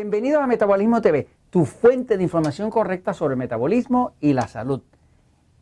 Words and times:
Bienvenido 0.00 0.40
a 0.40 0.46
Metabolismo 0.46 1.02
TV, 1.02 1.28
tu 1.50 1.66
fuente 1.66 2.16
de 2.16 2.22
información 2.22 2.70
correcta 2.70 3.12
sobre 3.12 3.36
metabolismo 3.36 4.14
y 4.18 4.32
la 4.32 4.48
salud. 4.48 4.80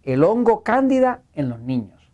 El 0.04 0.22
hongo 0.22 0.62
cándida 0.62 1.22
en 1.34 1.48
los 1.48 1.58
niños. 1.58 2.12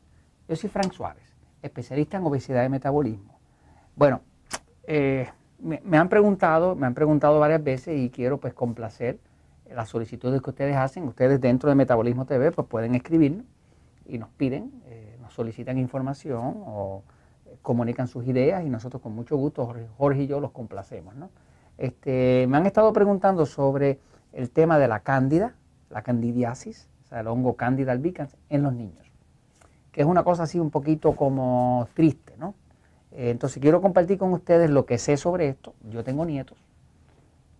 Yo 0.48 0.56
soy 0.56 0.70
Frank 0.70 0.90
Suárez, 0.92 1.36
especialista 1.60 2.16
en 2.16 2.24
obesidad 2.24 2.64
y 2.64 2.70
metabolismo. 2.70 3.38
Bueno, 3.94 4.22
eh, 4.84 5.28
me, 5.58 5.98
han 5.98 6.08
preguntado, 6.08 6.74
me 6.74 6.86
han 6.86 6.94
preguntado 6.94 7.38
varias 7.40 7.62
veces 7.62 8.00
y 8.00 8.08
quiero 8.08 8.38
pues 8.38 8.54
complacer 8.54 9.18
las 9.70 9.90
solicitudes 9.90 10.40
que 10.40 10.48
ustedes 10.48 10.76
hacen. 10.76 11.06
Ustedes 11.06 11.38
dentro 11.42 11.68
de 11.68 11.74
Metabolismo 11.74 12.24
TV 12.24 12.52
pues 12.52 12.66
pueden 12.66 12.94
escribirnos 12.94 13.44
y 14.06 14.16
nos 14.16 14.30
piden, 14.30 14.72
eh, 14.86 15.18
nos 15.20 15.34
solicitan 15.34 15.76
información 15.76 16.54
o 16.64 17.02
eh, 17.44 17.58
comunican 17.60 18.08
sus 18.08 18.26
ideas 18.26 18.64
y 18.64 18.70
nosotros 18.70 19.02
con 19.02 19.14
mucho 19.14 19.36
gusto, 19.36 19.74
Jorge, 19.98 20.22
y 20.22 20.26
yo, 20.26 20.40
los 20.40 20.52
complacemos. 20.52 21.14
Este, 21.78 22.46
me 22.48 22.56
han 22.56 22.66
estado 22.66 22.92
preguntando 22.92 23.46
sobre 23.46 23.98
el 24.32 24.50
tema 24.50 24.78
de 24.78 24.88
la 24.88 25.00
cándida, 25.00 25.54
la 25.90 26.02
candidiasis, 26.02 26.88
o 27.04 27.08
sea, 27.08 27.20
el 27.20 27.26
hongo 27.26 27.54
cándida 27.54 27.92
albicans 27.92 28.36
en 28.48 28.62
los 28.62 28.72
niños, 28.72 29.10
que 29.92 30.00
es 30.00 30.06
una 30.06 30.24
cosa 30.24 30.44
así 30.44 30.58
un 30.58 30.70
poquito 30.70 31.14
como 31.14 31.88
triste, 31.94 32.34
¿no? 32.38 32.54
Eh, 33.12 33.30
entonces 33.30 33.60
quiero 33.60 33.80
compartir 33.80 34.18
con 34.18 34.32
ustedes 34.32 34.70
lo 34.70 34.86
que 34.86 34.98
sé 34.98 35.16
sobre 35.16 35.48
esto. 35.48 35.74
Yo 35.90 36.02
tengo 36.02 36.24
nietos, 36.24 36.58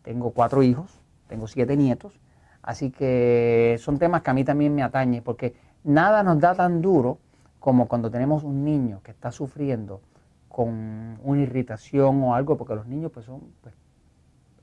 tengo 0.03 0.31
cuatro 0.31 0.63
hijos, 0.63 1.01
tengo 1.29 1.47
siete 1.47 1.77
nietos, 1.77 2.21
así 2.63 2.91
que 2.91 3.77
son 3.81 3.99
temas 3.99 4.23
que 4.23 4.31
a 4.31 4.35
mí 4.35 4.45
también 4.45 4.75
me 4.75 4.83
atañen, 4.83 5.23
porque 5.23 5.55
nada 5.85 6.23
nos 6.23 6.41
da 6.41 6.55
tan 6.55 6.83
duro 6.83 7.19
como 7.61 7.89
cuando 7.89 8.11
tenemos 8.11 8.45
un 8.45 8.65
niño 8.65 9.01
que 9.03 9.11
está 9.11 9.31
sufriendo 9.31 10.01
con 10.49 11.19
una 11.23 11.41
irritación 11.41 12.23
o 12.23 12.35
algo, 12.35 12.57
porque 12.57 12.75
los 12.75 12.87
niños 12.87 13.11
pues 13.13 13.27
son 13.27 13.41
pues, 13.63 13.75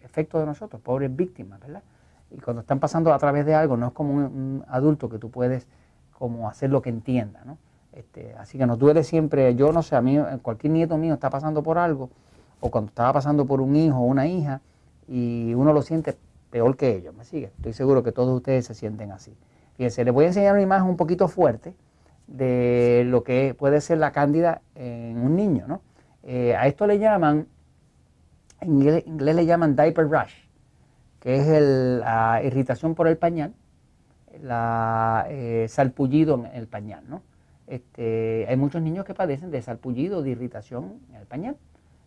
efectos 0.04 0.42
de 0.42 0.46
nosotros, 0.46 0.82
pobres 0.82 1.16
víctimas, 1.16 1.60
¿verdad? 1.60 1.84
Y 2.32 2.40
cuando 2.40 2.62
están 2.62 2.80
pasando 2.80 3.14
a 3.14 3.20
través 3.20 3.46
de 3.46 3.56
algo, 3.56 3.78
no 3.78 3.88
es 3.88 3.94
como 3.94 4.14
un, 4.14 4.64
adulto 4.68 5.10
que 5.10 5.18
tú 5.18 5.30
puedes 5.30 5.68
como 6.18 6.48
hacer 6.50 6.70
lo 6.70 6.82
que 6.82 6.90
entienda, 6.90 7.42
¿no? 7.46 7.58
Este, 7.94 8.36
así 8.36 8.58
que 8.58 8.66
nos 8.66 8.80
duele 8.80 9.04
siempre, 9.04 9.54
yo 9.56 9.74
no 9.74 9.84
sé, 9.84 9.96
a 9.96 10.02
mí, 10.02 10.18
cualquier 10.42 10.72
nieto 10.72 10.98
mío 10.98 11.14
está 11.14 11.30
pasando 11.30 11.62
por 11.62 11.78
algo, 11.78 12.10
o 12.62 12.72
cuando 12.72 12.90
estaba 12.90 13.14
pasando 13.14 13.46
por 13.46 13.60
un 13.60 13.76
hijo 13.76 13.98
o 13.98 14.04
una 14.04 14.28
hija, 14.28 14.62
y 15.08 15.54
uno 15.56 15.74
lo 15.74 15.82
siente 15.82 16.16
peor 16.50 16.78
que 16.78 16.96
ellos, 16.96 17.14
¿me 17.16 17.26
sigue? 17.26 17.52
Estoy 17.58 17.74
seguro 17.74 18.04
que 18.04 18.12
todos 18.12 18.34
ustedes 18.36 18.66
se 18.66 18.74
sienten 18.76 19.12
así. 19.12 19.36
Fíjense, 19.76 20.06
les 20.06 20.14
voy 20.14 20.26
a 20.26 20.28
enseñar 20.28 20.54
una 20.54 20.62
imagen 20.62 20.88
un 20.88 20.98
poquito 20.98 21.28
fuerte 21.28 21.74
de 22.28 23.04
lo 23.08 23.24
que 23.24 23.56
puede 23.58 23.82
ser 23.82 23.98
la 23.98 24.12
cándida 24.12 24.62
en 24.76 25.18
un 25.18 25.36
niño, 25.36 25.66
¿no? 25.68 25.82
Eh, 26.24 26.56
a 26.56 26.68
esto 26.68 26.86
le 26.88 27.00
llaman, 27.00 27.48
en 28.62 28.82
inglés, 28.82 29.36
le 29.36 29.46
llaman 29.46 29.76
diaper 29.76 30.10
rash, 30.10 30.34
que 31.20 31.38
es 31.38 31.62
la 32.00 32.42
irritación 32.44 32.96
por 32.96 33.08
el 33.08 33.18
pañal, 33.18 33.54
la 34.42 35.26
eh, 35.30 35.66
salpullido 35.68 36.36
en 36.36 36.46
el 36.56 36.68
pañal, 36.68 37.04
¿no? 37.08 37.22
Este, 37.68 38.46
hay 38.48 38.58
muchos 38.58 38.82
niños 38.82 39.06
que 39.06 39.14
padecen 39.14 39.52
de 39.52 39.62
salpullido, 39.62 40.22
de 40.22 40.32
irritación 40.32 41.00
en 41.10 41.16
el 41.16 41.26
pañal. 41.26 41.58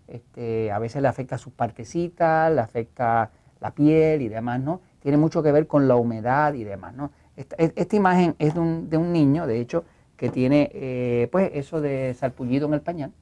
Este, 0.08 0.70
a 0.70 0.78
veces 0.78 1.00
le 1.00 1.08
afecta 1.08 1.38
sus 1.38 1.52
partecitas, 1.52 2.52
le 2.52 2.60
afecta 2.60 3.30
la 3.60 3.70
piel 3.70 4.22
y 4.22 4.28
demás, 4.28 4.60
¿no? 4.60 4.80
Tiene 5.00 5.16
mucho 5.16 5.42
que 5.42 5.52
ver 5.52 5.66
con 5.66 5.88
la 5.88 5.96
humedad 5.96 6.54
y 6.54 6.64
demás, 6.64 6.94
¿no? 6.94 7.10
Esta, 7.36 7.96
imagen 7.96 8.36
es 8.38 8.54
de 8.54 8.60
un, 8.60 9.12
niño, 9.12 9.46
de 9.46 9.58
hecho, 9.58 9.84
que 10.16 10.28
tiene, 10.28 10.70
eh, 10.72 11.28
pues, 11.32 11.50
eso 11.54 11.80
de 11.80 12.14
salpullido 12.14 12.68
en 12.68 12.74
el 12.74 12.80
pañal, 12.80 13.12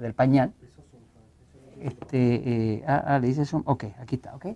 del 0.00 0.14
pañal. 0.14 0.52
Este, 1.80 2.74
eh, 2.76 2.84
ah, 2.86 3.02
ah, 3.06 3.18
le 3.18 3.28
dice 3.28 3.42
eso, 3.42 3.62
ok, 3.64 3.84
aquí 4.00 4.16
está, 4.16 4.34
ok. 4.34 4.46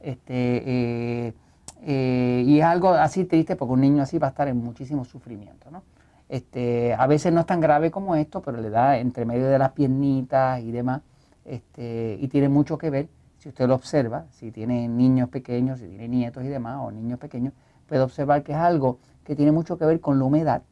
Este, 0.00 1.34
eh, 1.82 2.44
y 2.46 2.58
es 2.58 2.64
algo 2.64 2.90
así 2.90 3.24
triste 3.24 3.56
porque 3.56 3.74
un 3.74 3.80
niño 3.80 4.02
así 4.02 4.18
va 4.18 4.28
a 4.28 4.30
estar 4.30 4.48
en 4.48 4.56
muchísimo 4.58 5.04
sufrimiento, 5.04 5.70
¿no? 5.70 5.82
Este, 6.28 6.94
a 6.94 7.06
veces 7.08 7.32
no 7.32 7.40
es 7.40 7.46
tan 7.46 7.60
grave 7.60 7.90
como 7.90 8.14
esto, 8.14 8.40
pero 8.40 8.60
le 8.60 8.70
da 8.70 8.98
entre 8.98 9.24
medio 9.24 9.48
de 9.48 9.58
las 9.58 9.72
piernitas 9.72 10.60
y 10.62 10.70
demás. 10.70 11.02
Este, 11.44 12.16
y 12.20 12.28
tiene 12.28 12.48
mucho 12.48 12.78
que 12.78 12.88
ver, 12.88 13.08
si 13.38 13.48
usted 13.48 13.66
lo 13.66 13.74
observa, 13.74 14.26
si 14.30 14.52
tiene 14.52 14.86
niños 14.86 15.28
pequeños, 15.28 15.80
si 15.80 15.88
tiene 15.88 16.06
nietos 16.06 16.44
y 16.44 16.48
demás, 16.48 16.78
o 16.80 16.92
niños 16.92 17.18
pequeños, 17.18 17.52
puede 17.88 18.02
observar 18.02 18.44
que 18.44 18.52
es 18.52 18.58
algo 18.58 18.98
que 19.24 19.34
tiene 19.34 19.50
mucho 19.50 19.76
que 19.76 19.84
ver 19.84 20.00
con 20.00 20.18
la 20.18 20.24
humedad, 20.24 20.62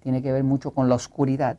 tiene 0.00 0.22
que 0.22 0.30
ver 0.30 0.44
mucho 0.44 0.70
con 0.70 0.88
la 0.88 0.94
oscuridad. 0.94 1.58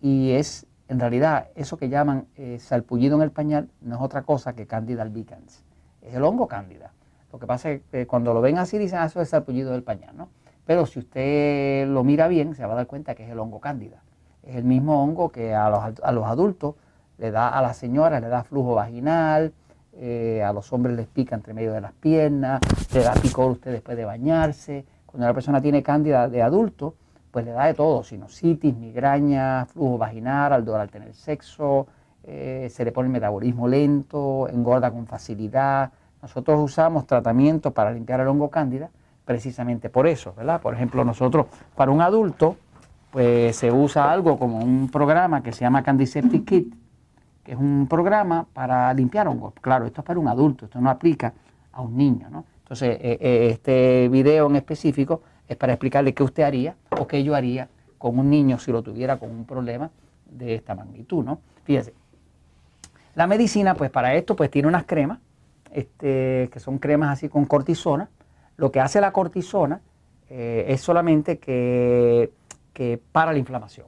Y 0.00 0.30
es, 0.30 0.66
en 0.90 0.98
realidad, 0.98 1.50
eso 1.54 1.76
que 1.76 1.88
llaman 1.88 2.26
eh, 2.34 2.58
salpullido 2.58 3.14
en 3.14 3.22
el 3.22 3.30
pañal 3.30 3.68
no 3.80 3.94
es 3.94 4.02
otra 4.02 4.22
cosa 4.22 4.54
que 4.54 4.66
Candida 4.66 5.02
albicans. 5.02 5.62
Es 6.02 6.14
el 6.16 6.24
hongo 6.24 6.48
cándida. 6.48 6.90
Lo 7.32 7.38
que 7.38 7.46
pasa 7.46 7.70
es 7.70 7.82
que 7.92 8.08
cuando 8.08 8.34
lo 8.34 8.40
ven 8.40 8.58
así 8.58 8.76
dicen, 8.76 8.98
ah, 8.98 9.04
eso 9.04 9.20
es 9.20 9.28
salpullido 9.28 9.70
del 9.70 9.84
pañal, 9.84 10.16
¿no? 10.16 10.30
Pero 10.66 10.86
si 10.86 10.98
usted 10.98 11.86
lo 11.86 12.02
mira 12.02 12.26
bien, 12.26 12.56
se 12.56 12.66
va 12.66 12.72
a 12.72 12.76
dar 12.76 12.88
cuenta 12.88 13.14
que 13.14 13.24
es 13.24 13.30
el 13.30 13.38
hongo 13.38 13.60
cándida. 13.60 14.02
Es 14.42 14.56
el 14.56 14.64
mismo 14.64 15.00
hongo 15.04 15.28
que 15.28 15.54
a 15.54 15.70
los, 15.70 16.24
adultos 16.24 16.74
le 17.18 17.30
da 17.30 17.50
a 17.50 17.62
las 17.62 17.76
señoras, 17.76 18.20
le 18.20 18.26
da 18.26 18.42
flujo 18.42 18.74
vaginal, 18.74 19.52
eh, 19.92 20.42
a 20.42 20.52
los 20.52 20.72
hombres 20.72 20.96
les 20.96 21.06
pica 21.06 21.36
entre 21.36 21.54
medio 21.54 21.72
de 21.72 21.82
las 21.82 21.92
piernas, 21.92 22.60
le 22.92 23.04
da 23.04 23.12
picor 23.12 23.52
usted 23.52 23.70
después 23.70 23.96
de 23.96 24.04
bañarse. 24.04 24.84
Cuando 25.06 25.26
una 25.26 25.34
persona 25.34 25.62
tiene 25.62 25.84
cándida 25.84 26.28
de 26.28 26.42
adulto, 26.42 26.96
pues 27.30 27.44
le 27.44 27.52
da 27.52 27.66
de 27.66 27.74
todo, 27.74 28.02
sinusitis, 28.02 28.76
migraña, 28.76 29.66
flujo 29.66 29.98
vaginal, 29.98 30.52
al, 30.52 30.68
al 30.68 30.88
tener 30.88 31.14
sexo, 31.14 31.86
eh, 32.24 32.68
se 32.70 32.84
le 32.84 32.92
pone 32.92 33.06
el 33.06 33.12
metabolismo 33.12 33.68
lento, 33.68 34.48
engorda 34.48 34.90
con 34.90 35.06
facilidad. 35.06 35.92
Nosotros 36.22 36.60
usamos 36.60 37.06
tratamientos 37.06 37.72
para 37.72 37.92
limpiar 37.92 38.20
el 38.20 38.28
hongo 38.28 38.50
cándida 38.50 38.90
precisamente 39.24 39.88
por 39.88 40.06
eso, 40.06 40.34
¿verdad? 40.36 40.60
Por 40.60 40.74
ejemplo, 40.74 41.04
nosotros, 41.04 41.46
para 41.76 41.92
un 41.92 42.00
adulto, 42.00 42.56
pues 43.10 43.56
se 43.56 43.70
usa 43.70 44.10
algo 44.10 44.38
como 44.38 44.58
un 44.58 44.88
programa 44.90 45.42
que 45.42 45.52
se 45.52 45.60
llama 45.60 45.82
Candiseptic 45.82 46.44
Kit, 46.44 46.74
que 47.44 47.52
es 47.52 47.58
un 47.58 47.86
programa 47.88 48.46
para 48.52 48.92
limpiar 48.92 49.28
hongos. 49.28 49.54
Claro, 49.60 49.86
esto 49.86 50.00
es 50.00 50.06
para 50.06 50.18
un 50.18 50.28
adulto, 50.28 50.64
esto 50.64 50.80
no 50.80 50.90
aplica 50.90 51.32
a 51.72 51.80
un 51.80 51.96
niño, 51.96 52.28
¿no? 52.28 52.44
Entonces, 52.62 52.98
eh, 53.00 53.18
eh, 53.20 53.48
este 53.50 54.08
video 54.08 54.48
en 54.48 54.56
específico 54.56 55.22
es 55.48 55.56
para 55.56 55.72
explicarle 55.72 56.12
qué 56.12 56.22
usted 56.22 56.42
haría 56.42 56.76
o 57.00 57.06
qué 57.06 57.24
yo 57.24 57.34
haría 57.34 57.68
con 57.98 58.18
un 58.18 58.30
niño 58.30 58.58
si 58.58 58.70
lo 58.72 58.82
tuviera 58.82 59.18
con 59.18 59.30
un 59.30 59.44
problema 59.44 59.90
de 60.26 60.54
esta 60.54 60.74
magnitud, 60.74 61.24
¿no? 61.24 61.40
Fíjese, 61.64 61.94
la 63.14 63.26
medicina, 63.26 63.74
pues 63.74 63.90
para 63.90 64.14
esto, 64.14 64.36
pues 64.36 64.50
tiene 64.50 64.68
unas 64.68 64.84
cremas, 64.84 65.18
este, 65.72 66.48
que 66.52 66.60
son 66.60 66.78
cremas 66.78 67.10
así 67.10 67.28
con 67.28 67.46
cortisona, 67.46 68.08
lo 68.56 68.70
que 68.70 68.80
hace 68.80 69.00
la 69.00 69.12
cortisona 69.12 69.80
eh, 70.28 70.66
es 70.68 70.80
solamente 70.80 71.38
que, 71.38 72.32
para 73.12 73.32
la 73.32 73.38
inflamación, 73.38 73.86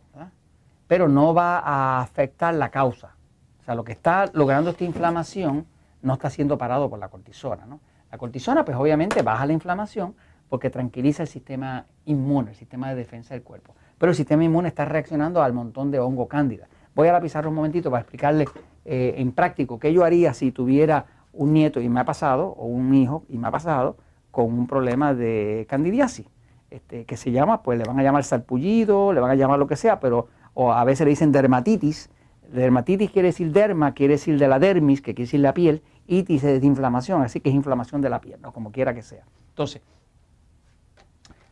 pero 0.86 1.08
no 1.08 1.32
va 1.32 1.58
a 1.60 2.00
afectar 2.02 2.54
la 2.54 2.70
causa. 2.70 3.14
O 3.60 3.64
sea, 3.64 3.74
lo 3.74 3.84
que 3.84 3.92
está 3.92 4.30
logrando 4.34 4.70
esta 4.70 4.84
inflamación 4.84 5.66
no 6.02 6.14
está 6.14 6.28
siendo 6.28 6.58
parado 6.58 6.90
por 6.90 6.98
la 6.98 7.08
cortisona. 7.08 7.64
La 8.10 8.18
cortisona, 8.18 8.64
pues 8.64 8.76
obviamente 8.76 9.22
baja 9.22 9.46
la 9.46 9.54
inflamación 9.54 10.14
porque 10.52 10.68
tranquiliza 10.68 11.22
el 11.22 11.30
sistema 11.30 11.86
inmune, 12.04 12.50
el 12.50 12.56
sistema 12.56 12.90
de 12.90 12.94
defensa 12.94 13.32
del 13.32 13.42
cuerpo. 13.42 13.74
Pero 13.96 14.10
el 14.10 14.16
sistema 14.16 14.44
inmune 14.44 14.68
está 14.68 14.84
reaccionando 14.84 15.42
al 15.42 15.54
montón 15.54 15.90
de 15.90 15.98
hongo 15.98 16.28
cándida. 16.28 16.68
Voy 16.94 17.08
a 17.08 17.12
la 17.12 17.22
pizarra 17.22 17.48
un 17.48 17.54
momentito 17.54 17.90
para 17.90 18.02
explicarle 18.02 18.44
eh, 18.84 19.14
en 19.16 19.32
práctico 19.32 19.78
qué 19.78 19.94
yo 19.94 20.04
haría 20.04 20.34
si 20.34 20.52
tuviera 20.52 21.06
un 21.32 21.54
nieto 21.54 21.80
y 21.80 21.88
me 21.88 22.00
ha 22.00 22.04
pasado, 22.04 22.48
o 22.48 22.66
un 22.66 22.92
hijo 22.92 23.24
y 23.30 23.38
me 23.38 23.48
ha 23.48 23.50
pasado, 23.50 23.96
con 24.30 24.44
un 24.44 24.66
problema 24.66 25.14
de 25.14 25.66
candidiasis, 25.70 26.26
este, 26.68 27.06
que 27.06 27.16
se 27.16 27.30
llama, 27.30 27.62
pues 27.62 27.78
le 27.78 27.84
van 27.86 27.98
a 27.98 28.02
llamar 28.02 28.22
salpullido, 28.22 29.14
le 29.14 29.20
van 29.20 29.30
a 29.30 29.34
llamar 29.36 29.58
lo 29.58 29.66
que 29.66 29.76
sea, 29.76 30.00
pero 30.00 30.28
o 30.52 30.70
a 30.70 30.84
veces 30.84 31.06
le 31.06 31.12
dicen 31.12 31.32
dermatitis. 31.32 32.10
Dermatitis 32.52 33.10
quiere 33.10 33.28
decir 33.28 33.52
derma, 33.52 33.94
quiere 33.94 34.14
decir 34.16 34.38
de 34.38 34.48
la 34.48 34.58
dermis, 34.58 35.00
que 35.00 35.14
quiere 35.14 35.28
decir 35.28 35.40
la 35.40 35.54
piel, 35.54 35.82
itis 36.06 36.44
es 36.44 36.60
de 36.60 36.66
inflamación, 36.66 37.22
así 37.22 37.40
que 37.40 37.48
es 37.48 37.54
inflamación 37.54 38.02
de 38.02 38.10
la 38.10 38.20
piel, 38.20 38.38
¿no? 38.42 38.52
como 38.52 38.70
quiera 38.70 38.92
que 38.92 39.00
sea. 39.00 39.24
Entonces, 39.48 39.80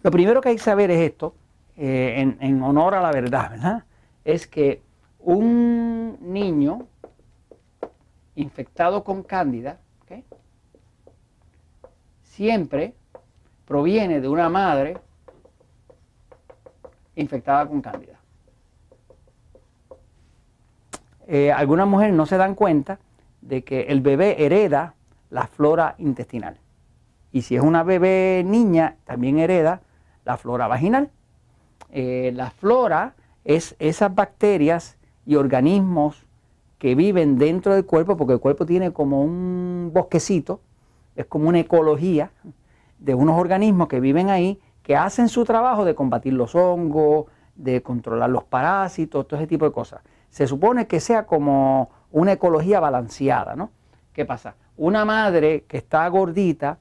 lo 0.02 0.10
primero 0.10 0.40
que 0.40 0.50
hay 0.50 0.56
que 0.56 0.62
saber 0.62 0.90
es 0.90 1.00
esto, 1.00 1.34
eh, 1.76 2.34
en, 2.40 2.62
honor 2.62 2.94
a 2.94 3.00
la 3.00 3.10
verdad, 3.10 3.50
¿verdad? 3.50 3.84
Es 4.24 4.46
que 4.46 4.82
un 5.18 6.18
niño 6.20 6.86
infectado 8.34 9.04
con 9.04 9.22
cándida, 9.22 9.78
siempre 12.22 12.94
proviene 13.66 14.22
de 14.22 14.28
una 14.28 14.48
madre 14.48 14.96
infectada 17.16 17.66
con 17.66 17.82
cándida. 17.82 18.18
Eh, 21.26 21.52
algunas 21.52 21.86
mujeres 21.86 22.14
no 22.14 22.24
se 22.24 22.38
dan 22.38 22.54
cuenta 22.54 22.98
de 23.42 23.62
que 23.62 23.82
el 23.82 24.00
bebé 24.00 24.42
hereda 24.42 24.94
la 25.28 25.48
flora 25.48 25.96
intestinal. 25.98 26.56
Y 27.30 27.42
si 27.42 27.56
es 27.56 27.62
una 27.62 27.82
bebé 27.82 28.42
niña, 28.46 28.96
también 29.04 29.38
hereda 29.38 29.82
la 30.24 30.36
flora 30.36 30.68
vaginal. 30.68 31.10
Eh, 31.90 32.32
la 32.34 32.50
flora 32.50 33.14
es 33.44 33.76
esas 33.78 34.14
bacterias 34.14 34.96
y 35.26 35.36
organismos 35.36 36.26
que 36.78 36.94
viven 36.94 37.36
dentro 37.36 37.74
del 37.74 37.84
cuerpo, 37.84 38.16
porque 38.16 38.34
el 38.34 38.40
cuerpo 38.40 38.64
tiene 38.64 38.92
como 38.92 39.22
un 39.22 39.90
bosquecito, 39.92 40.60
es 41.14 41.26
como 41.26 41.48
una 41.48 41.60
ecología 41.60 42.30
de 42.98 43.14
unos 43.14 43.38
organismos 43.38 43.88
que 43.88 44.00
viven 44.00 44.30
ahí, 44.30 44.60
que 44.82 44.96
hacen 44.96 45.28
su 45.28 45.44
trabajo 45.44 45.84
de 45.84 45.94
combatir 45.94 46.32
los 46.32 46.54
hongos, 46.54 47.26
de 47.54 47.82
controlar 47.82 48.30
los 48.30 48.44
parásitos, 48.44 49.26
todo 49.28 49.38
ese 49.38 49.46
tipo 49.46 49.64
de 49.64 49.72
cosas. 49.72 50.00
Se 50.30 50.46
supone 50.46 50.86
que 50.86 51.00
sea 51.00 51.26
como 51.26 51.90
una 52.10 52.32
ecología 52.32 52.80
balanceada, 52.80 53.54
¿no? 53.56 53.70
¿Qué 54.12 54.24
pasa? 54.24 54.54
Una 54.76 55.04
madre 55.04 55.64
que 55.68 55.76
está 55.76 56.08
gordita, 56.08 56.78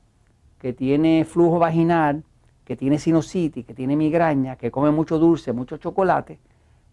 que 0.59 0.71
tiene 0.73 1.25
flujo 1.25 1.59
vaginal, 1.59 2.23
que 2.69 2.75
tiene 2.75 2.99
sinusitis, 2.99 3.65
que 3.65 3.73
tiene 3.73 3.95
migraña, 3.95 4.55
que 4.55 4.69
come 4.69 4.91
mucho 4.91 5.17
dulce, 5.17 5.53
mucho 5.53 5.77
chocolate, 5.77 6.37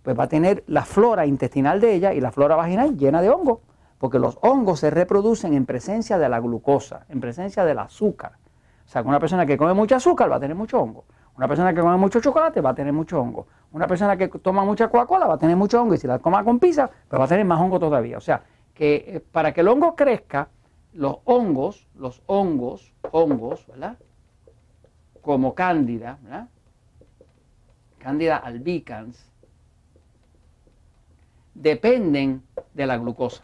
pues 0.02 0.18
va 0.18 0.24
a 0.24 0.26
tener 0.26 0.64
la 0.68 0.86
flora 0.86 1.26
intestinal 1.26 1.82
de 1.82 1.92
ella 1.92 2.14
y 2.14 2.20
la 2.22 2.32
flora 2.32 2.56
vaginal 2.56 2.96
llena 2.96 3.20
de 3.20 3.28
hongos, 3.28 3.58
porque 3.98 4.18
los 4.18 4.38
hongos 4.40 4.80
se 4.80 4.88
reproducen 4.88 5.52
en 5.52 5.66
presencia 5.66 6.16
de 6.16 6.30
la 6.30 6.40
glucosa, 6.40 7.04
en 7.10 7.20
presencia 7.20 7.62
del 7.66 7.78
azúcar. 7.78 8.38
O 8.86 8.88
sea, 8.88 9.02
una 9.02 9.20
persona 9.20 9.44
que 9.44 9.58
come 9.58 9.74
mucho 9.74 9.96
azúcar 9.96 10.32
va 10.32 10.36
a 10.36 10.40
tener 10.40 10.56
mucho 10.56 10.80
hongo. 10.80 11.04
Una 11.36 11.46
persona 11.46 11.74
que 11.74 11.82
come 11.82 11.98
mucho 11.98 12.22
chocolate 12.22 12.62
va 12.62 12.70
a 12.70 12.74
tener 12.74 12.94
mucho 12.94 13.20
hongo. 13.20 13.46
Una 13.72 13.86
persona 13.86 14.16
que 14.16 14.28
toma 14.28 14.64
mucha 14.64 14.88
Coca-Cola 14.88 15.26
va 15.26 15.34
a 15.34 15.38
tener 15.38 15.56
mucho 15.56 15.82
hongo 15.82 15.92
y 15.92 15.98
si 15.98 16.06
la 16.06 16.20
coma 16.20 16.42
con 16.42 16.58
pizza, 16.58 16.88
pues 17.06 17.20
va 17.20 17.26
a 17.26 17.28
tener 17.28 17.44
más 17.44 17.60
hongo 17.60 17.78
todavía. 17.78 18.16
O 18.16 18.22
sea, 18.22 18.42
que 18.72 18.94
eh, 19.06 19.20
para 19.20 19.52
que 19.52 19.60
el 19.60 19.68
hongo 19.68 19.94
crezca, 19.94 20.48
los 20.94 21.18
hongos, 21.24 21.86
los 21.94 22.22
hongos, 22.24 22.94
hongos, 23.10 23.66
¿verdad? 23.66 23.98
Como 25.26 25.56
cándida, 25.56 26.20
¿verdad? 26.22 26.48
Cándida 27.98 28.36
albicans, 28.36 29.28
dependen 31.52 32.44
de 32.74 32.86
la 32.86 32.96
glucosa. 32.96 33.42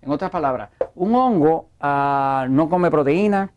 En 0.00 0.12
otras 0.12 0.30
palabras, 0.30 0.70
un 0.94 1.16
hongo 1.16 1.70
ah, 1.80 2.46
no 2.48 2.68
come 2.68 2.92
proteína, 2.92 3.50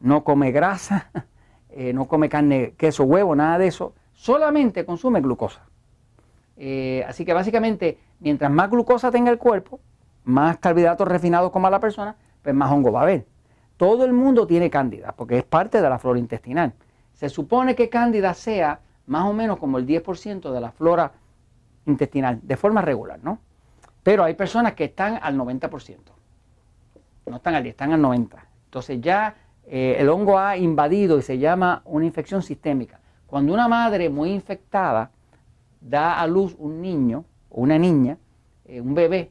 no 0.00 0.22
come 0.22 0.50
grasa, 0.50 1.10
eh, 1.70 1.94
no 1.94 2.06
come 2.06 2.28
carne, 2.28 2.74
queso, 2.76 3.04
huevo, 3.04 3.34
nada 3.34 3.56
de 3.56 3.68
eso, 3.68 3.94
solamente 4.12 4.84
consume 4.84 5.22
glucosa. 5.22 5.62
Eh, 6.58 7.02
así 7.08 7.24
que 7.24 7.32
básicamente, 7.32 7.98
mientras 8.18 8.50
más 8.50 8.68
glucosa 8.68 9.10
tenga 9.10 9.30
el 9.30 9.38
cuerpo, 9.38 9.80
más 10.24 10.58
carbohidratos 10.58 11.08
refinados 11.08 11.50
coma 11.50 11.70
la 11.70 11.80
persona, 11.80 12.14
pues 12.42 12.54
más 12.54 12.70
hongo 12.70 12.92
va 12.92 13.00
a 13.00 13.02
haber. 13.04 13.26
Todo 13.80 14.04
el 14.04 14.12
mundo 14.12 14.46
tiene 14.46 14.68
cándida, 14.68 15.14
porque 15.16 15.38
es 15.38 15.42
parte 15.42 15.80
de 15.80 15.88
la 15.88 15.98
flora 15.98 16.18
intestinal. 16.18 16.74
Se 17.14 17.30
supone 17.30 17.74
que 17.74 17.88
cándida 17.88 18.34
sea 18.34 18.80
más 19.06 19.24
o 19.24 19.32
menos 19.32 19.56
como 19.56 19.78
el 19.78 19.86
10% 19.86 20.52
de 20.52 20.60
la 20.60 20.70
flora 20.70 21.12
intestinal, 21.86 22.40
de 22.42 22.58
forma 22.58 22.82
regular, 22.82 23.20
¿no? 23.22 23.38
Pero 24.02 24.22
hay 24.22 24.34
personas 24.34 24.74
que 24.74 24.84
están 24.84 25.18
al 25.22 25.34
90%. 25.34 25.96
No 27.24 27.36
están 27.36 27.54
al 27.54 27.62
10, 27.62 27.72
están 27.72 27.92
al 27.94 28.02
90%. 28.02 28.38
Entonces 28.66 29.00
ya 29.00 29.34
eh, 29.66 29.96
el 29.98 30.10
hongo 30.10 30.38
ha 30.38 30.58
invadido 30.58 31.16
y 31.16 31.22
se 31.22 31.38
llama 31.38 31.80
una 31.86 32.04
infección 32.04 32.42
sistémica. 32.42 33.00
Cuando 33.26 33.54
una 33.54 33.66
madre 33.66 34.10
muy 34.10 34.30
infectada 34.30 35.10
da 35.80 36.20
a 36.20 36.26
luz 36.26 36.54
un 36.58 36.82
niño 36.82 37.24
o 37.48 37.62
una 37.62 37.78
niña, 37.78 38.18
eh, 38.66 38.82
un 38.82 38.94
bebé, 38.94 39.30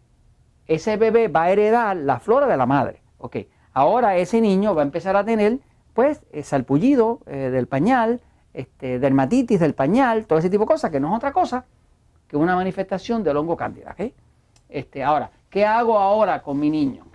ese 0.65 0.97
bebé 0.97 1.27
va 1.27 1.43
a 1.43 1.51
heredar 1.51 1.95
la 1.97 2.19
flora 2.19 2.47
de 2.47 2.57
la 2.57 2.65
madre. 2.65 3.03
Ok, 3.19 3.37
ahora 3.79 4.17
ese 4.17 4.41
niño 4.41 4.75
va 4.75 4.81
a 4.81 4.85
empezar 4.85 5.15
a 5.15 5.23
tener, 5.23 5.59
pues, 5.93 6.21
eh, 6.31 6.43
salpullido 6.43 7.19
del 7.25 7.67
pañal, 7.67 8.19
este, 8.53 8.99
dermatitis 8.99 9.59
del 9.59 9.73
pañal, 9.73 10.25
todo 10.25 10.39
ese 10.39 10.49
tipo 10.49 10.63
de 10.63 10.67
cosas, 10.67 10.91
que 10.91 10.99
no 10.99 11.09
es 11.09 11.15
otra 11.15 11.31
cosa 11.31 11.65
que 12.27 12.37
una 12.37 12.55
manifestación 12.55 13.23
del 13.23 13.37
hongo 13.37 13.57
cándida. 13.57 13.95
Este, 14.69 15.03
ahora, 15.03 15.31
¿qué 15.49 15.65
hago 15.65 15.97
ahora 15.97 16.41
con 16.41 16.59
mi 16.59 16.69
niño? 16.69 17.05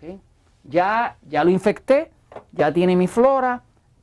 Ya, 0.64 1.16
ya 1.28 1.44
lo 1.44 1.50
infecté, 1.50 2.10
ya 2.50 2.72
tiene 2.72 2.96
mi 2.96 3.06
flora, 3.06 3.62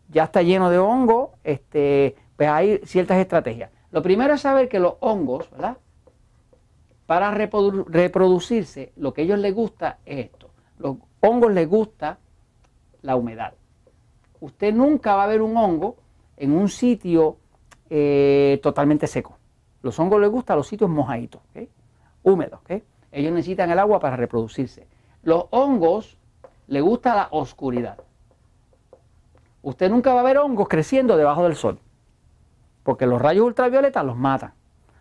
ya 0.10 0.24
está 0.26 0.42
lleno 0.42 0.70
de 0.70 0.78
hongo, 0.78 1.34
este, 1.44 2.16
pues 2.38 2.48
hay 2.48 2.80
ciertas 2.86 3.18
estrategias. 3.18 3.72
Lo 3.92 4.02
primero 4.02 4.36
es 4.36 4.42
saber 4.42 4.70
que 4.70 4.80
los 4.80 4.94
hongos, 5.02 5.50
¿verdad? 5.52 5.78
Para 7.08 7.32
reproducirse, 7.32 8.94
lo 8.96 9.14
que 9.14 9.22
a 9.22 9.24
ellos 9.26 9.40
les 9.40 9.54
gusta 9.54 9.98
es 10.06 10.26
esto. 10.26 10.50
Los 10.78 10.96
hongos 11.20 11.52
les 11.52 11.68
gusta 11.68 12.20
la 13.02 13.16
humedad. 13.16 13.54
Usted 14.40 14.74
nunca 14.74 15.16
va 15.16 15.26
a 15.26 15.28
ver 15.28 15.42
un 15.42 15.56
hongo 15.58 15.98
en 16.38 16.52
un 16.52 16.70
sitio 16.70 17.38
eh, 17.90 18.60
totalmente 18.64 19.08
seco. 19.08 19.38
Los 19.82 20.00
hongos 20.00 20.22
les 20.22 20.30
gustan 20.30 20.58
los 20.58 20.68
sitios 20.68 20.90
mojaditos, 20.90 21.42
húmedos. 22.24 22.60
Ellos 23.12 23.34
necesitan 23.34 23.72
el 23.72 23.80
agua 23.80 24.00
para 24.00 24.16
reproducirse. 24.16 24.88
Los 25.24 25.46
hongos 25.52 26.18
les 26.68 26.82
gusta 26.82 27.16
la 27.16 27.28
oscuridad. 27.32 27.98
Usted 29.62 29.90
nunca 29.90 30.14
va 30.14 30.22
a 30.22 30.24
ver 30.24 30.38
hongos 30.38 30.68
creciendo 30.68 31.18
debajo 31.18 31.44
del 31.44 31.56
sol, 31.56 31.80
porque 32.84 33.06
los 33.06 33.22
rayos 33.22 33.46
ultravioletas 33.46 34.04
los 34.04 34.18
matan. 34.18 34.54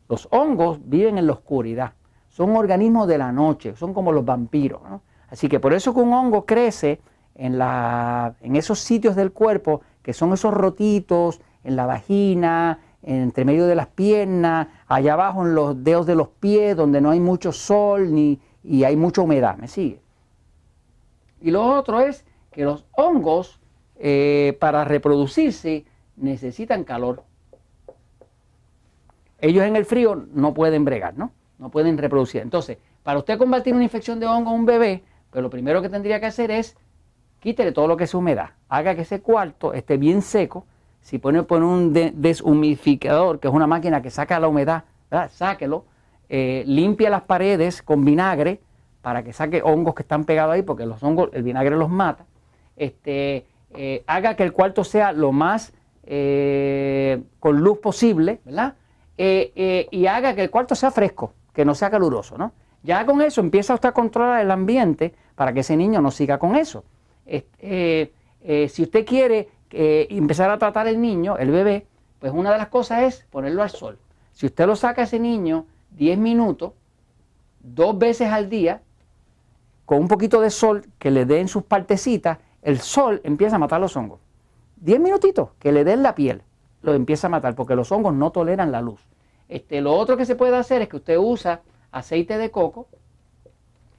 Los 0.08 0.28
hongos 0.32 0.80
viven 0.82 1.16
en 1.16 1.26
la 1.26 1.34
oscuridad, 1.34 1.92
son 2.28 2.56
organismos 2.56 3.06
de 3.06 3.16
la 3.16 3.32
noche, 3.32 3.76
son 3.76 3.94
como 3.94 4.12
los 4.12 4.24
vampiros. 4.24 4.82
Así 5.28 5.48
que 5.48 5.60
por 5.60 5.72
eso 5.72 5.94
que 5.94 6.00
un 6.00 6.12
hongo 6.12 6.44
crece 6.44 7.00
en, 7.40 7.56
la, 7.56 8.34
en 8.42 8.54
esos 8.54 8.80
sitios 8.80 9.16
del 9.16 9.32
cuerpo 9.32 9.80
que 10.02 10.12
son 10.12 10.34
esos 10.34 10.52
rotitos, 10.52 11.40
en 11.64 11.74
la 11.74 11.86
vagina, 11.86 12.80
entre 13.02 13.46
medio 13.46 13.66
de 13.66 13.74
las 13.74 13.86
piernas, 13.86 14.68
allá 14.86 15.14
abajo 15.14 15.46
en 15.46 15.54
los 15.54 15.82
dedos 15.82 16.04
de 16.04 16.14
los 16.14 16.28
pies, 16.28 16.76
donde 16.76 17.00
no 17.00 17.10
hay 17.10 17.18
mucho 17.18 17.50
sol 17.50 18.14
ni, 18.14 18.38
y 18.62 18.84
hay 18.84 18.94
mucha 18.94 19.22
humedad. 19.22 19.56
¿Me 19.56 19.68
sigue? 19.68 20.02
Y 21.40 21.50
lo 21.50 21.64
otro 21.64 22.00
es 22.00 22.26
que 22.52 22.64
los 22.64 22.84
hongos, 22.92 23.58
eh, 23.98 24.56
para 24.60 24.84
reproducirse, 24.84 25.86
necesitan 26.16 26.84
calor. 26.84 27.24
Ellos 29.38 29.64
en 29.64 29.76
el 29.76 29.86
frío 29.86 30.26
no 30.34 30.52
pueden 30.52 30.84
bregar, 30.84 31.16
¿no? 31.16 31.32
No 31.58 31.70
pueden 31.70 31.96
reproducir. 31.96 32.42
Entonces, 32.42 32.76
para 33.02 33.18
usted 33.18 33.38
combatir 33.38 33.72
una 33.72 33.84
infección 33.84 34.20
de 34.20 34.26
hongo 34.26 34.50
a 34.50 34.54
un 34.54 34.66
bebé, 34.66 35.02
pues 35.30 35.42
lo 35.42 35.48
primero 35.48 35.80
que 35.80 35.88
tendría 35.88 36.20
que 36.20 36.26
hacer 36.26 36.50
es 36.50 36.76
quítele 37.40 37.72
todo 37.72 37.88
lo 37.88 37.96
que 37.96 38.04
es 38.04 38.14
humedad. 38.14 38.50
Haga 38.68 38.94
que 38.94 39.02
ese 39.02 39.20
cuarto 39.20 39.74
esté 39.74 39.96
bien 39.96 40.22
seco 40.22 40.66
si 41.00 41.18
pone, 41.18 41.40
un 41.40 41.92
deshumidificador, 41.92 43.40
que 43.40 43.48
es 43.48 43.54
una 43.54 43.66
máquina 43.66 44.02
que 44.02 44.10
saca 44.10 44.38
la 44.38 44.48
humedad, 44.48 44.84
sáquelo, 45.30 45.84
eh, 46.28 46.62
limpia 46.66 47.10
las 47.10 47.22
paredes 47.22 47.82
con 47.82 48.04
vinagre 48.04 48.60
para 49.02 49.22
que 49.22 49.32
saque 49.32 49.62
hongos 49.62 49.94
que 49.94 50.02
están 50.02 50.24
pegados 50.24 50.54
ahí, 50.54 50.62
porque 50.62 50.86
los 50.86 51.02
hongos, 51.02 51.30
el 51.32 51.42
vinagre 51.42 51.76
los 51.76 51.88
mata. 51.88 52.26
Este, 52.76 53.46
eh, 53.70 54.04
haga 54.06 54.36
que 54.36 54.42
el 54.42 54.52
cuarto 54.52 54.84
sea 54.84 55.12
lo 55.12 55.32
más 55.32 55.72
eh, 56.04 57.22
con 57.40 57.58
luz 57.60 57.78
posible, 57.78 58.40
¿verdad? 58.44 58.74
y 59.22 60.06
haga 60.06 60.34
que 60.34 60.44
el 60.44 60.50
cuarto 60.50 60.74
sea 60.74 60.90
fresco, 60.90 61.34
que 61.52 61.62
no 61.62 61.74
sea 61.74 61.90
caluroso, 61.90 62.38
¿no? 62.38 62.52
Ya 62.82 63.04
con 63.04 63.20
eso 63.20 63.42
empieza 63.42 63.74
usted 63.74 63.90
a 63.90 63.92
controlar 63.92 64.40
el 64.40 64.50
ambiente 64.50 65.14
para 65.34 65.52
que 65.52 65.60
ese 65.60 65.76
niño 65.76 66.00
no 66.00 66.10
siga 66.10 66.38
con 66.38 66.56
eso. 66.56 66.84
Este, 67.30 68.12
si 68.68 68.82
usted 68.82 69.06
quiere 69.06 69.48
eh, 69.72 70.08
empezar 70.10 70.50
a 70.50 70.58
tratar 70.58 70.88
el 70.88 71.00
niño, 71.00 71.36
el 71.38 71.50
bebé, 71.50 71.86
pues 72.18 72.32
una 72.32 72.50
de 72.50 72.58
las 72.58 72.68
cosas 72.68 73.02
es 73.02 73.26
ponerlo 73.30 73.62
al 73.62 73.70
sol. 73.70 73.98
Si 74.32 74.46
usted 74.46 74.66
lo 74.66 74.74
saca 74.74 75.02
a 75.02 75.04
ese 75.04 75.20
niño 75.20 75.66
10 75.92 76.18
minutos, 76.18 76.72
dos 77.60 77.96
veces 77.96 78.28
al 78.30 78.50
día, 78.50 78.82
con 79.86 79.98
un 79.98 80.08
poquito 80.08 80.40
de 80.40 80.50
sol 80.50 80.86
que 80.98 81.10
le 81.10 81.24
dé 81.24 81.40
en 81.40 81.48
sus 81.48 81.62
partecitas, 81.62 82.38
el 82.62 82.80
sol 82.80 83.20
empieza 83.22 83.56
a 83.56 83.58
matar 83.58 83.80
los 83.80 83.96
hongos. 83.96 84.20
10 84.76 85.00
minutitos 85.00 85.50
que 85.58 85.72
le 85.72 85.84
den 85.84 86.02
la 86.02 86.14
piel, 86.14 86.42
lo 86.82 86.94
empieza 86.94 87.28
a 87.28 87.30
matar, 87.30 87.54
porque 87.54 87.76
los 87.76 87.92
hongos 87.92 88.14
no 88.14 88.32
toleran 88.32 88.72
la 88.72 88.80
luz. 88.80 89.00
Este, 89.48 89.80
lo 89.80 89.94
otro 89.94 90.16
que 90.16 90.26
se 90.26 90.36
puede 90.36 90.56
hacer 90.56 90.82
es 90.82 90.88
que 90.88 90.96
usted 90.96 91.16
usa 91.16 91.62
aceite 91.92 92.38
de 92.38 92.50
coco 92.50 92.88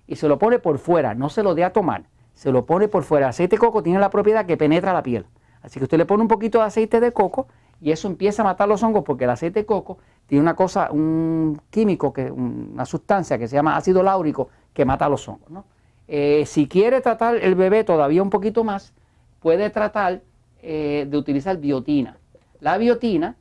y 0.07 0.15
se 0.15 0.27
lo 0.27 0.37
pone 0.37 0.59
por 0.59 0.79
fuera, 0.79 1.13
no 1.13 1.29
se 1.29 1.43
lo 1.43 1.55
dé 1.55 1.63
a 1.63 1.73
tomar, 1.73 2.05
se 2.41 2.51
lo 2.51 2.65
pone 2.65 2.87
por 2.87 3.03
fuera. 3.03 3.27
El 3.27 3.29
aceite 3.29 3.55
de 3.55 3.59
coco 3.59 3.83
tiene 3.83 3.99
la 3.99 4.09
propiedad 4.09 4.47
que 4.47 4.57
penetra 4.57 4.93
la 4.93 5.03
piel. 5.03 5.27
Así 5.61 5.79
que 5.79 5.83
usted 5.83 5.99
le 5.99 6.07
pone 6.07 6.23
un 6.23 6.27
poquito 6.27 6.57
de 6.57 6.63
aceite 6.63 6.99
de 6.99 7.11
coco 7.11 7.45
y 7.79 7.91
eso 7.91 8.07
empieza 8.07 8.41
a 8.41 8.45
matar 8.45 8.67
los 8.67 8.81
hongos 8.81 9.03
porque 9.03 9.25
el 9.25 9.29
aceite 9.29 9.59
de 9.59 9.65
coco 9.67 9.99
tiene 10.25 10.41
una 10.41 10.55
cosa, 10.55 10.89
un 10.91 11.61
químico, 11.69 12.11
que, 12.11 12.31
una 12.31 12.83
sustancia 12.85 13.37
que 13.37 13.47
se 13.47 13.55
llama 13.55 13.77
ácido 13.77 14.01
láurico 14.01 14.49
que 14.73 14.85
mata 14.85 15.07
los 15.07 15.29
hongos. 15.29 15.65
Eh, 16.07 16.45
si 16.47 16.67
quiere 16.67 16.99
tratar 17.01 17.35
el 17.35 17.53
bebé 17.53 17.83
todavía 17.83 18.23
un 18.23 18.31
poquito 18.31 18.63
más, 18.63 18.91
puede 19.39 19.69
tratar 19.69 20.23
eh, 20.63 21.05
de 21.07 21.17
utilizar 21.17 21.57
biotina. 21.57 22.17
La 22.59 22.79
biotina 22.79 23.35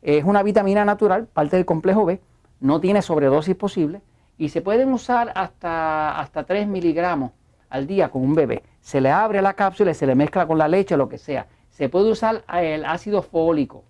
es 0.00 0.22
una 0.22 0.44
vitamina 0.44 0.84
natural, 0.84 1.26
parte 1.26 1.56
del 1.56 1.66
complejo 1.66 2.04
B, 2.04 2.20
no 2.60 2.80
tiene 2.80 3.02
sobredosis 3.02 3.56
posible 3.56 4.00
y 4.36 4.50
se 4.50 4.62
pueden 4.62 4.92
usar 4.92 5.32
hasta, 5.34 6.20
hasta 6.20 6.44
3 6.44 6.68
miligramos 6.68 7.32
al 7.70 7.86
día 7.86 8.10
con 8.10 8.22
un 8.22 8.34
bebé. 8.34 8.62
Se 8.80 9.00
le 9.00 9.10
abre 9.10 9.42
la 9.42 9.54
cápsula 9.54 9.90
y 9.90 9.94
se 9.94 10.06
le 10.06 10.14
mezcla 10.14 10.46
con 10.46 10.58
la 10.58 10.68
leche, 10.68 10.96
lo 10.96 11.08
que 11.08 11.18
sea. 11.18 11.46
Se 11.70 11.88
puede 11.88 12.10
usar 12.10 12.44
el 12.52 12.84
ácido 12.84 13.22
fólico. 13.22 13.84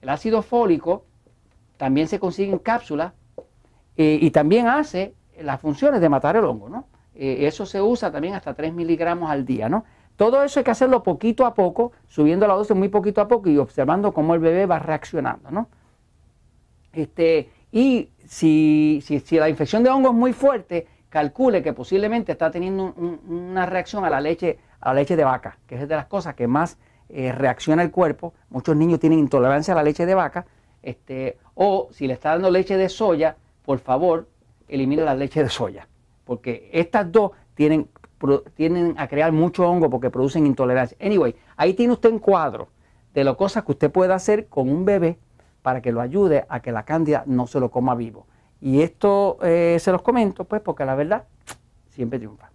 El 0.00 0.08
ácido 0.08 0.42
fólico 0.42 1.04
también 1.76 2.08
se 2.08 2.18
consigue 2.18 2.52
en 2.52 2.58
cápsula 2.58 3.14
eh, 3.96 4.18
y 4.20 4.30
también 4.30 4.68
hace 4.68 5.14
las 5.40 5.60
funciones 5.60 6.00
de 6.00 6.08
matar 6.08 6.36
el 6.36 6.44
hongo, 6.44 6.68
¿no? 6.68 6.86
Eh, 7.14 7.46
eso 7.46 7.64
se 7.66 7.80
usa 7.80 8.10
también 8.10 8.34
hasta 8.34 8.54
3 8.54 8.72
miligramos 8.74 9.30
al 9.30 9.44
día, 9.44 9.68
¿no? 9.68 9.84
Todo 10.16 10.42
eso 10.42 10.60
hay 10.60 10.64
que 10.64 10.70
hacerlo 10.70 11.02
poquito 11.02 11.44
a 11.44 11.54
poco, 11.54 11.92
subiendo 12.08 12.46
la 12.46 12.54
dosis 12.54 12.76
muy 12.76 12.88
poquito 12.88 13.20
a 13.20 13.28
poco 13.28 13.50
y 13.50 13.58
observando 13.58 14.12
cómo 14.12 14.34
el 14.34 14.40
bebé 14.40 14.66
va 14.66 14.78
reaccionando, 14.78 15.50
¿no? 15.50 15.68
Este, 16.92 17.50
y 17.70 18.08
si, 18.24 19.02
si, 19.02 19.36
la 19.36 19.50
infección 19.50 19.82
de 19.82 19.90
hongo 19.90 20.08
es 20.08 20.14
muy 20.14 20.32
fuerte, 20.32 20.86
calcule 21.08 21.62
que 21.62 21.72
posiblemente 21.72 22.32
está 22.32 22.50
teniendo 22.50 22.94
una 23.28 23.66
reacción 23.66 24.04
a 24.04 24.10
la 24.10 24.20
leche, 24.20 24.58
a 24.80 24.88
la 24.88 25.00
leche 25.00 25.16
de 25.16 25.24
vaca, 25.24 25.58
que 25.66 25.76
es 25.76 25.88
de 25.88 25.96
las 25.96 26.06
cosas 26.06 26.34
que 26.34 26.46
más 26.46 26.78
eh, 27.08 27.32
reacciona 27.32 27.82
el 27.82 27.90
cuerpo. 27.90 28.34
Muchos 28.50 28.76
niños 28.76 29.00
tienen 29.00 29.18
intolerancia 29.18 29.72
a 29.72 29.76
la 29.76 29.82
leche 29.82 30.06
de 30.06 30.14
vaca. 30.14 30.46
Este, 30.82 31.38
o 31.54 31.88
si 31.90 32.06
le 32.06 32.14
está 32.14 32.30
dando 32.30 32.50
leche 32.50 32.76
de 32.76 32.88
soya, 32.88 33.36
por 33.64 33.78
favor, 33.78 34.28
elimine 34.68 35.02
la 35.02 35.14
leche 35.14 35.42
de 35.42 35.48
soya. 35.48 35.88
Porque 36.24 36.70
estas 36.72 37.10
dos 37.10 37.32
tienen, 37.54 37.88
tienen 38.54 38.94
a 38.98 39.08
crear 39.08 39.32
mucho 39.32 39.68
hongo 39.68 39.88
porque 39.88 40.10
producen 40.10 40.46
intolerancia. 40.46 40.96
Anyway, 41.00 41.34
ahí 41.56 41.74
tiene 41.74 41.92
usted 41.92 42.10
un 42.10 42.18
cuadro 42.18 42.68
de 43.14 43.24
las 43.24 43.36
cosas 43.36 43.64
que 43.64 43.72
usted 43.72 43.90
puede 43.90 44.12
hacer 44.12 44.46
con 44.48 44.68
un 44.68 44.84
bebé 44.84 45.18
para 45.62 45.80
que 45.80 45.92
lo 45.92 46.00
ayude 46.00 46.44
a 46.48 46.60
que 46.60 46.70
la 46.70 46.84
cándida 46.84 47.24
no 47.26 47.46
se 47.46 47.58
lo 47.58 47.70
coma 47.70 47.94
vivo. 47.94 48.26
Y 48.60 48.82
esto 48.82 49.38
eh, 49.42 49.78
se 49.80 49.92
los 49.92 50.02
comento, 50.02 50.44
pues, 50.44 50.62
porque 50.62 50.84
la 50.84 50.94
verdad 50.94 51.24
siempre 51.90 52.18
triunfa. 52.18 52.50